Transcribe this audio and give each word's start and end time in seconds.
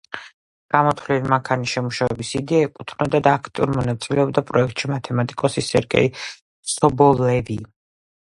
გამოთვლითი 0.75 1.27
მანქანის 1.33 1.73
შემუშავების 1.73 2.31
იდეა 2.39 2.69
ეკუთვნოდა 2.69 3.19
და 3.27 3.35
აქტიურ 3.39 3.73
მონაწილეობდა 3.79 4.43
პროექტში 4.49 4.91
მათემატიკოსი 4.95 5.65
სერგეი 5.69 6.11
სობოლევი. 6.75 7.59